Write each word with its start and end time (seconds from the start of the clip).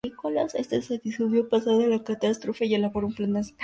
Este 0.55 0.77
no 0.77 0.81
se 0.81 0.97
disolvió 0.97 1.47
pasada 1.47 1.85
la 1.85 2.03
catástrofe 2.03 2.65
y 2.65 2.73
elaboró 2.73 3.05
un 3.05 3.13
Plan 3.13 3.33
Nacional 3.33 3.33
de 3.33 3.35
Emergencias. 3.49 3.59